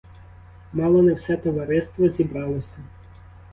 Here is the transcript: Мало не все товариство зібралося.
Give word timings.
Мало 0.73 1.01
не 1.01 1.13
все 1.15 1.37
товариство 1.37 2.09
зібралося. 2.09 2.77